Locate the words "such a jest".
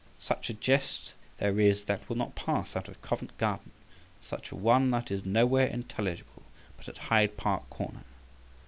0.17-1.13